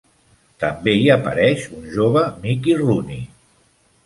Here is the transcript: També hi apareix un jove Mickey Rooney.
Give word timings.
També 0.63 0.95
hi 0.99 1.03
apareix 1.15 1.67
un 1.81 1.85
jove 1.99 2.25
Mickey 2.47 2.79
Rooney. 2.81 3.23